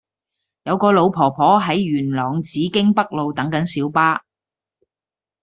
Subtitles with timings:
[0.63, 4.23] 有個老婆婆喺元朗紫荊北路等緊小巴